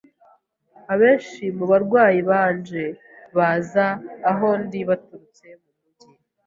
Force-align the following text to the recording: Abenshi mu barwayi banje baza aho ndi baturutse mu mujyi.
Abenshi 0.93 1.43
mu 1.57 1.65
barwayi 1.71 2.19
banje 2.29 2.83
baza 3.37 3.87
aho 4.31 4.47
ndi 4.63 4.79
baturutse 4.89 5.47
mu 5.59 5.67
mujyi. 5.79 6.11